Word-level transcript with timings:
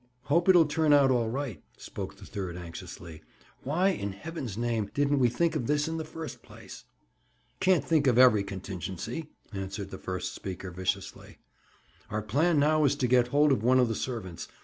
"Hope 0.23 0.49
it'll 0.49 0.65
turn 0.65 0.93
out 0.93 1.11
all 1.11 1.29
right," 1.29 1.61
spoke 1.77 2.15
the 2.17 2.25
third 2.25 2.57
anxiously. 2.57 3.21
"Why, 3.61 3.89
in 3.89 4.13
heaven's 4.13 4.57
name, 4.57 4.89
didn't 4.95 5.19
we 5.19 5.29
think 5.29 5.55
of 5.55 5.67
this 5.67 5.87
in 5.87 5.97
the 5.97 6.03
first 6.03 6.41
place?" 6.41 6.85
"Can't 7.59 7.85
think 7.85 8.07
of 8.07 8.17
every 8.17 8.43
contingency!" 8.43 9.29
answered 9.53 9.91
the 9.91 9.99
first 9.99 10.33
speaker 10.33 10.71
viciously. 10.71 11.37
"Our 12.09 12.23
plan 12.23 12.57
now 12.57 12.83
is 12.83 12.95
to 12.95 13.05
get 13.05 13.27
hold 13.27 13.51
of 13.51 13.61
one 13.61 13.79
of 13.79 13.89
the 13.89 13.93
servants. 13.93 14.47